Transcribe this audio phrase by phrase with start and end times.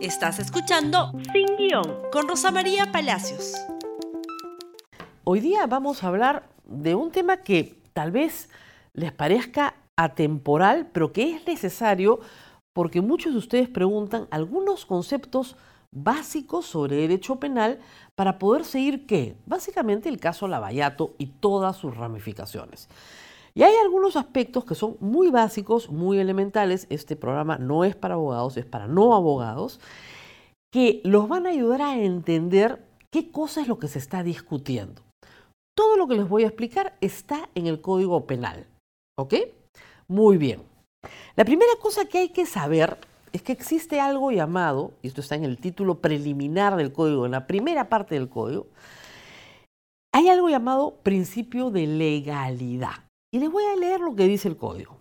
[0.00, 3.52] Estás escuchando Sin Guión con Rosa María Palacios.
[5.24, 8.48] Hoy día vamos a hablar de un tema que tal vez
[8.92, 12.20] les parezca atemporal, pero que es necesario
[12.72, 15.56] porque muchos de ustedes preguntan algunos conceptos
[15.90, 17.80] básicos sobre derecho penal
[18.14, 19.36] para poder seguir qué?
[19.46, 22.88] Básicamente el caso Lavallato y todas sus ramificaciones.
[23.58, 26.86] Y hay algunos aspectos que son muy básicos, muy elementales.
[26.90, 29.80] Este programa no es para abogados, es para no abogados,
[30.72, 35.02] que los van a ayudar a entender qué cosa es lo que se está discutiendo.
[35.76, 38.68] Todo lo que les voy a explicar está en el Código Penal.
[39.18, 39.34] ¿Ok?
[40.06, 40.62] Muy bien.
[41.34, 42.96] La primera cosa que hay que saber
[43.32, 47.32] es que existe algo llamado, y esto está en el título preliminar del código, en
[47.32, 48.68] la primera parte del código,
[50.14, 53.07] hay algo llamado principio de legalidad.
[53.32, 55.00] Y les voy a leer lo que dice el código.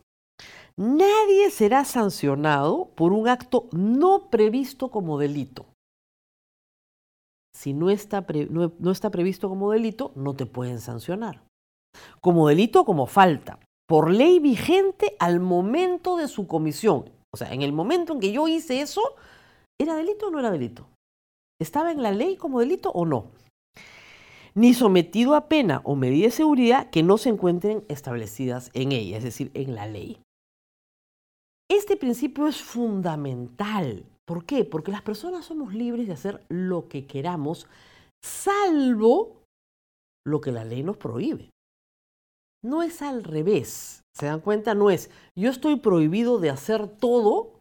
[0.75, 5.65] Nadie será sancionado por un acto no previsto como delito.
[7.55, 11.41] Si no está, no está previsto como delito, no te pueden sancionar.
[12.21, 13.59] Como delito, como falta.
[13.87, 17.09] Por ley vigente al momento de su comisión.
[17.33, 19.01] O sea, en el momento en que yo hice eso,
[19.79, 20.87] ¿era delito o no era delito?
[21.59, 23.31] ¿Estaba en la ley como delito o no?
[24.57, 29.17] Ni sometido a pena o medida de seguridad que no se encuentren establecidas en ella,
[29.17, 30.19] es decir, en la ley.
[31.69, 34.07] Este principio es fundamental.
[34.25, 34.65] ¿Por qué?
[34.65, 37.67] Porque las personas somos libres de hacer lo que queramos,
[38.25, 39.43] salvo
[40.25, 41.51] lo que la ley nos prohíbe.
[42.63, 44.01] No es al revés.
[44.15, 44.73] ¿Se dan cuenta?
[44.73, 47.59] No es, yo estoy prohibido de hacer todo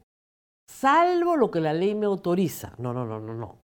[0.67, 2.75] salvo lo que la ley me autoriza.
[2.79, 3.66] No, no, no, no, no.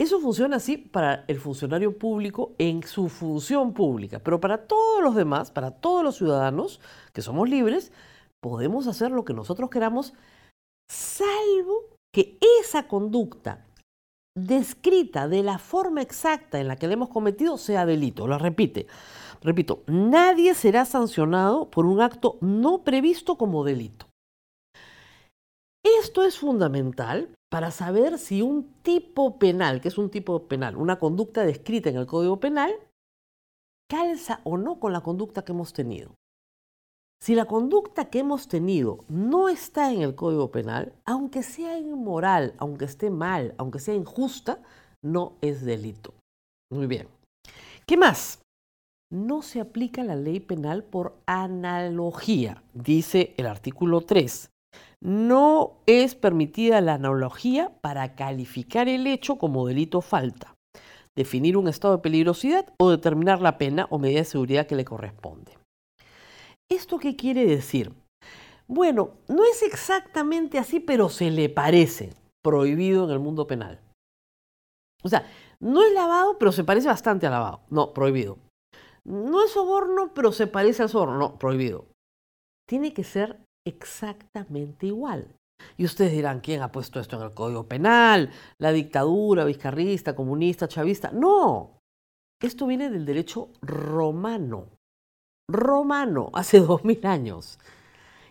[0.00, 5.16] Eso funciona así para el funcionario público en su función pública, pero para todos los
[5.16, 6.80] demás, para todos los ciudadanos
[7.12, 7.90] que somos libres,
[8.40, 10.14] podemos hacer lo que nosotros queramos,
[10.88, 13.66] salvo que esa conducta
[14.36, 18.28] descrita de la forma exacta en la que la hemos cometido sea delito.
[18.28, 18.86] Lo repite.
[19.42, 24.07] Repito, nadie será sancionado por un acto no previsto como delito.
[25.82, 30.98] Esto es fundamental para saber si un tipo penal, que es un tipo penal, una
[30.98, 32.72] conducta descrita en el Código Penal,
[33.88, 36.14] calza o no con la conducta que hemos tenido.
[37.20, 42.54] Si la conducta que hemos tenido no está en el Código Penal, aunque sea inmoral,
[42.58, 44.62] aunque esté mal, aunque sea injusta,
[45.02, 46.14] no es delito.
[46.70, 47.08] Muy bien.
[47.86, 48.40] ¿Qué más?
[49.10, 54.50] no se aplica la ley penal por analogía, dice el artículo 3.
[55.00, 60.54] No es permitida la analogía para calificar el hecho como delito falta,
[61.16, 64.84] definir un estado de peligrosidad o determinar la pena o medida de seguridad que le
[64.84, 65.56] corresponde.
[66.70, 67.92] ¿Esto qué quiere decir?
[68.66, 73.80] Bueno, no es exactamente así, pero se le parece prohibido en el mundo penal.
[75.02, 75.26] O sea,
[75.60, 77.60] no es lavado, pero se parece bastante a lavado.
[77.70, 78.38] No, prohibido.
[79.04, 81.18] No es soborno, pero se parece al soborno.
[81.18, 81.86] No, prohibido.
[82.68, 85.34] Tiene que ser exactamente igual.
[85.76, 88.30] Y ustedes dirán, ¿quién ha puesto esto en el Código Penal?
[88.58, 91.10] ¿La dictadura vizcarrista, comunista, chavista?
[91.12, 91.78] No.
[92.40, 94.66] Esto viene del derecho romano.
[95.50, 97.58] Romano, hace dos mil años.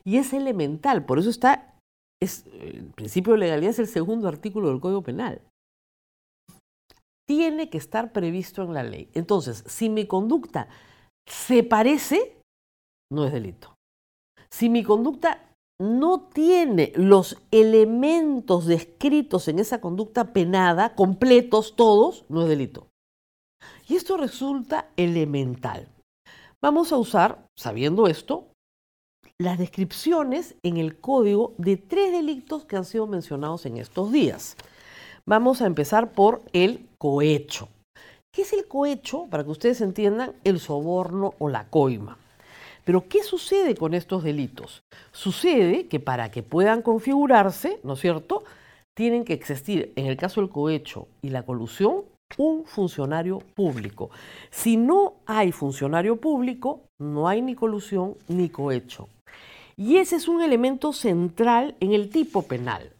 [0.03, 1.75] Y es elemental, por eso está,
[2.21, 5.41] es, el principio de legalidad es el segundo artículo del Código Penal
[7.27, 9.09] tiene que estar previsto en la ley.
[9.13, 10.69] Entonces, si mi conducta
[11.27, 12.41] se parece,
[13.11, 13.75] no es delito.
[14.49, 15.43] Si mi conducta
[15.79, 22.87] no tiene los elementos descritos en esa conducta penada, completos todos, no es delito.
[23.87, 25.87] Y esto resulta elemental.
[26.61, 28.47] Vamos a usar, sabiendo esto,
[29.39, 34.57] las descripciones en el código de tres delitos que han sido mencionados en estos días.
[35.27, 37.69] Vamos a empezar por el cohecho.
[38.33, 39.27] ¿Qué es el cohecho?
[39.29, 42.17] Para que ustedes entiendan, el soborno o la coima.
[42.87, 44.81] Pero ¿qué sucede con estos delitos?
[45.11, 48.45] Sucede que para que puedan configurarse, ¿no es cierto?
[48.95, 52.05] Tienen que existir, en el caso del cohecho y la colusión,
[52.37, 54.09] un funcionario público.
[54.51, 59.09] Si no hay funcionario público, no hay ni colusión ni cohecho.
[59.75, 62.93] Y ese es un elemento central en el tipo penal.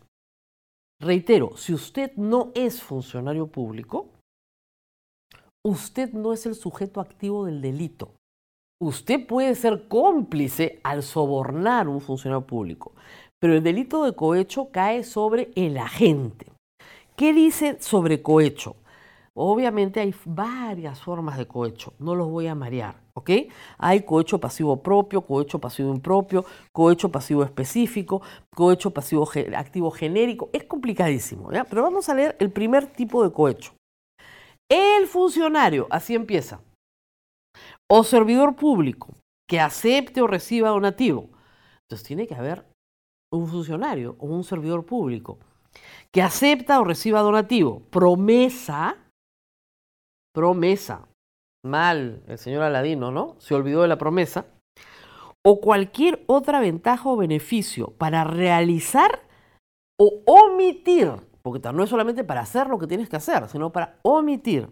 [1.01, 4.07] Reitero, si usted no es funcionario público,
[5.65, 8.11] usted no es el sujeto activo del delito.
[8.79, 12.93] Usted puede ser cómplice al sobornar a un funcionario público,
[13.39, 16.51] pero el delito de cohecho cae sobre el agente.
[17.15, 18.75] ¿Qué dice sobre cohecho?
[19.33, 23.31] Obviamente hay varias formas de cohecho, no los voy a marear, ¿ok?
[23.79, 28.21] Hay cohecho pasivo propio, cohecho pasivo impropio, cohecho pasivo específico,
[28.55, 31.63] cohecho pasivo activo genérico, es complicadísimo, ¿ya?
[31.63, 33.73] Pero vamos a leer el primer tipo de cohecho.
[34.69, 36.59] El funcionario, así empieza,
[37.89, 39.15] o servidor público
[39.47, 41.29] que acepte o reciba donativo.
[41.83, 42.65] Entonces tiene que haber
[43.31, 45.39] un funcionario o un servidor público
[46.11, 48.97] que acepta o reciba donativo, promesa,
[50.33, 51.07] promesa.
[51.65, 53.35] Mal, el señor Aladino, ¿no?
[53.39, 54.45] Se olvidó de la promesa.
[55.45, 59.21] O cualquier otra ventaja o beneficio para realizar
[59.99, 61.11] o omitir,
[61.41, 64.69] porque no es solamente para hacer lo que tienes que hacer, sino para omitir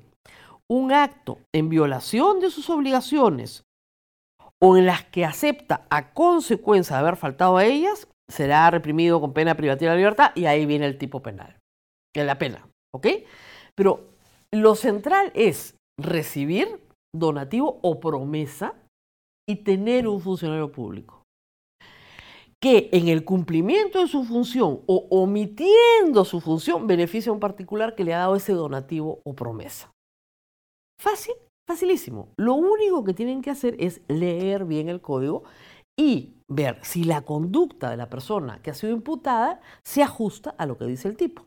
[0.70, 3.64] un acto en violación de sus obligaciones
[4.62, 9.34] o en las que acepta a consecuencia de haber faltado a ellas, será reprimido con
[9.34, 11.60] pena privativa de libertad y ahí viene el tipo penal,
[12.16, 13.08] es la pena, ¿ok?
[13.76, 14.08] Pero
[14.54, 16.80] lo central es recibir
[17.14, 18.74] donativo o promesa
[19.48, 21.26] y tener un funcionario público
[22.62, 27.94] que en el cumplimiento de su función o omitiendo su función beneficia a un particular
[27.94, 29.92] que le ha dado ese donativo o promesa.
[31.00, 31.36] Fácil,
[31.68, 32.30] facilísimo.
[32.38, 35.44] Lo único que tienen que hacer es leer bien el código
[35.98, 40.66] y ver si la conducta de la persona que ha sido imputada se ajusta a
[40.66, 41.46] lo que dice el tipo.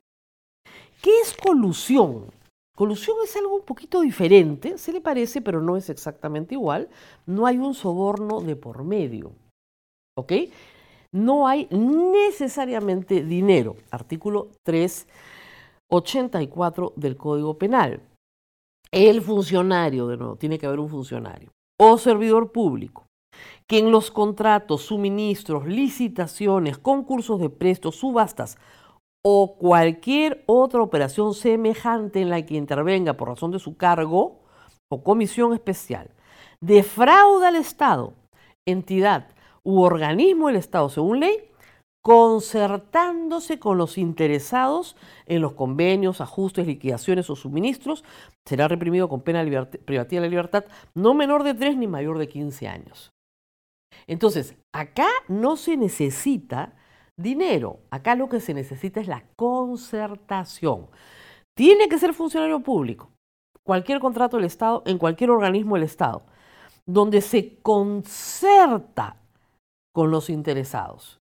[1.02, 2.30] ¿Qué es colusión?
[2.76, 6.88] Colusión es algo un poquito diferente, se le parece, pero no es exactamente igual.
[7.26, 9.32] No hay un soborno de por medio.
[10.16, 10.32] ¿Ok?
[11.12, 13.74] No hay necesariamente dinero.
[13.90, 18.00] Artículo 384 del Código Penal.
[18.90, 21.52] El funcionario, de nuevo, tiene que haber un funcionario.
[21.78, 23.04] O servidor público
[23.66, 28.58] que en los contratos, suministros, licitaciones, concursos de prestos, subastas
[29.24, 34.40] o cualquier otra operación semejante en la que intervenga por razón de su cargo
[34.90, 36.10] o comisión especial,
[36.62, 38.14] defrauda al Estado,
[38.66, 39.28] entidad
[39.62, 41.47] u organismo del Estado según ley,
[42.08, 44.96] concertándose con los interesados
[45.26, 48.02] en los convenios, ajustes, liquidaciones o suministros,
[48.46, 49.44] será reprimido con pena
[49.84, 50.64] privativa de libertad
[50.94, 53.12] no menor de 3 ni mayor de 15 años.
[54.06, 56.72] Entonces, acá no se necesita
[57.18, 60.86] dinero, acá lo que se necesita es la concertación.
[61.54, 63.10] Tiene que ser funcionario público,
[63.62, 66.22] cualquier contrato del Estado, en cualquier organismo del Estado,
[66.86, 69.16] donde se concerta
[69.92, 71.17] con los interesados.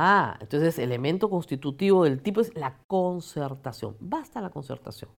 [0.00, 3.96] Ah, entonces elemento constitutivo del tipo es la concertación.
[3.98, 5.10] Basta la concertación.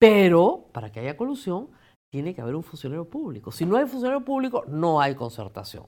[0.00, 1.70] Pero para que haya colusión,
[2.12, 3.52] tiene que haber un funcionario público.
[3.52, 5.86] Si no hay funcionario público, no hay concertación.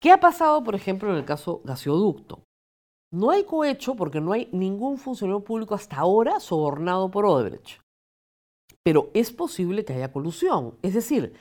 [0.00, 2.44] ¿Qué ha pasado, por ejemplo, en el caso gasoducto?
[3.12, 7.80] No hay cohecho porque no hay ningún funcionario público hasta ahora sobornado por Odebrecht.
[8.84, 11.34] Pero es posible que haya colusión, es decir,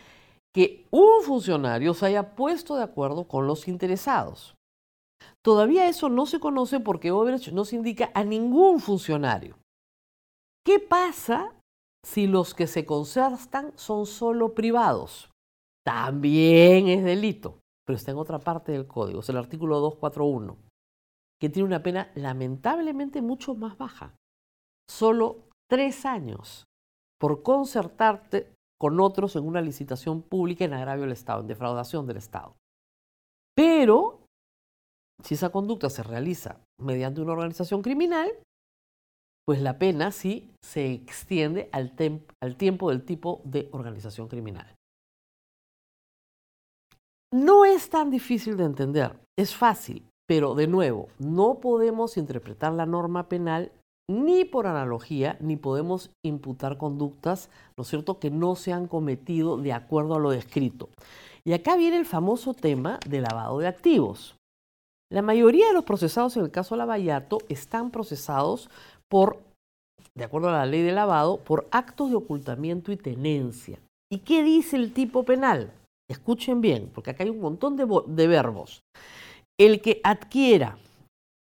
[0.51, 4.55] que un funcionario se haya puesto de acuerdo con los interesados.
[5.41, 9.57] Todavía eso no se conoce porque Odebrecht no se indica a ningún funcionario.
[10.65, 11.53] ¿Qué pasa
[12.05, 15.29] si los que se concertan son solo privados?
[15.85, 20.57] También es delito pero está en otra parte del código, es el artículo 241,
[21.41, 24.13] que tiene una pena lamentablemente mucho más baja,
[24.87, 26.65] solo tres años
[27.19, 32.17] por concertarte con otros en una licitación pública en agravio del Estado, en defraudación del
[32.17, 32.53] Estado.
[33.55, 34.18] Pero,
[35.23, 38.31] si esa conducta se realiza mediante una organización criminal,
[39.45, 41.95] pues la pena sí se extiende al,
[42.55, 44.75] tiempo del tipo de organización criminal.
[47.33, 52.85] No es tan difícil de entender, es fácil, pero de nuevo, no podemos interpretar la
[52.85, 53.71] norma penal
[54.07, 59.57] ni por analogía, ni podemos imputar conductas, ¿no es cierto?, que no se han cometido
[59.57, 60.89] de acuerdo a lo descrito.
[61.43, 64.38] Y acá viene el famoso tema de lavado de activos.
[65.11, 68.69] La mayoría de los procesados en el caso Lavallato están procesados
[69.09, 69.41] por,
[70.15, 73.79] de acuerdo a la ley de lavado, por actos de ocultamiento y tenencia.
[74.11, 75.73] ¿Y qué dice el tipo penal?
[76.09, 78.81] Escuchen bien, porque acá hay un montón de, verbos.
[79.59, 80.77] El que adquiera,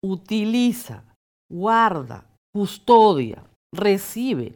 [0.05, 1.05] utiliza,
[1.51, 4.55] guarda, custodia, recibe,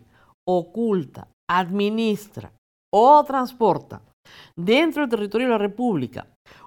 [0.48, 2.52] oculta, administra
[2.92, 4.02] o transporta
[4.56, 6.26] dentro del territorio de la República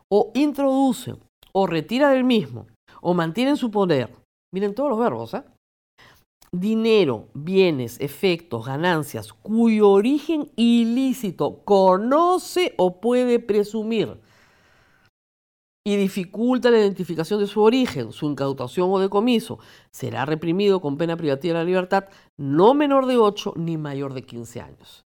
[0.09, 1.15] o introduce
[1.55, 2.67] o retira del mismo
[3.01, 4.10] o mantiene en su poder.
[4.53, 5.43] Miren todos los verbos, ¿eh?
[6.53, 14.22] dinero, bienes, efectos, ganancias, cuyo origen ilícito conoce o puede presumir.
[15.86, 19.60] y dificulta la identificación de su origen, su incautación o decomiso,
[19.91, 22.05] será reprimido con pena privativa de la libertad
[22.38, 25.03] no menor de 8 ni mayor de 15 años.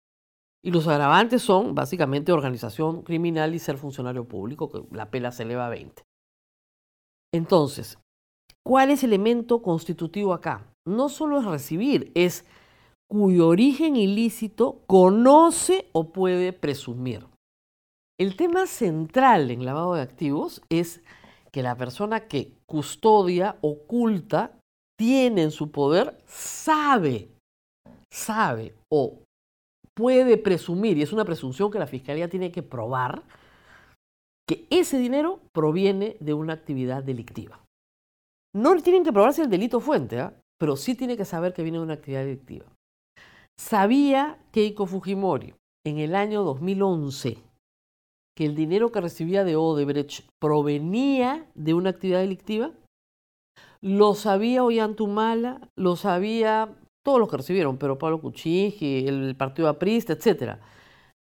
[0.64, 5.44] Y los agravantes son básicamente organización criminal y ser funcionario público, que la pena se
[5.44, 6.02] eleva a 20.
[7.34, 7.98] Entonces,
[8.64, 10.70] ¿cuál es el elemento constitutivo acá?
[10.86, 12.46] No solo es recibir, es
[13.10, 17.26] cuyo origen ilícito conoce o puede presumir.
[18.20, 21.02] El tema central en lavado de activos es
[21.50, 24.56] que la persona que custodia, oculta,
[24.96, 27.30] tiene en su poder, sabe,
[28.12, 29.18] sabe o
[29.96, 33.24] puede presumir, y es una presunción que la Fiscalía tiene que probar,
[34.46, 37.64] que ese dinero proviene de una actividad delictiva.
[38.54, 40.34] No tienen que probarse el delito fuente, ¿ah?
[40.58, 42.66] pero sí tiene que saber que viene de una actividad delictiva.
[43.58, 45.54] ¿Sabía Keiko Fujimori
[45.86, 47.38] en el año 2011
[48.36, 52.72] que el dinero que recibía de Odebrecht provenía de una actividad delictiva?
[53.80, 56.74] Lo sabía Ollantumala, lo sabía
[57.04, 60.58] todos los que recibieron, pero Pablo Kuczynski, el Partido Aprista, etc.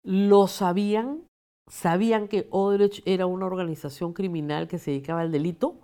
[0.05, 1.25] Lo sabían,
[1.69, 5.81] sabían que Odebrecht era una organización criminal que se dedicaba al delito.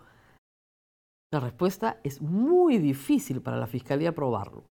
[1.33, 4.65] La respuesta es muy difícil para la Fiscalía probarlo.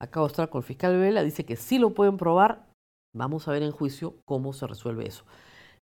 [0.00, 2.66] Acabo de estar con el fiscal Vela, dice que sí lo pueden probar.
[3.14, 5.24] Vamos a ver en juicio cómo se resuelve eso.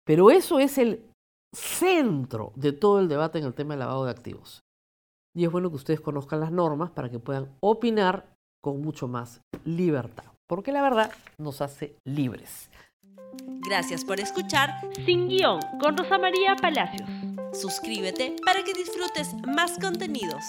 [0.07, 1.11] Pero eso es el
[1.55, 4.61] centro de todo el debate en el tema del lavado de activos.
[5.37, 9.41] Y es bueno que ustedes conozcan las normas para que puedan opinar con mucho más
[9.65, 10.25] libertad.
[10.49, 12.71] Porque la verdad nos hace libres.
[13.67, 17.09] Gracias por escuchar Sin Guión con Rosa María Palacios.
[17.53, 20.45] Suscríbete para que disfrutes más contenidos.